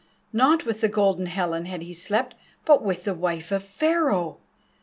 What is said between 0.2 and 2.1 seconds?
Not with the Golden Helen had he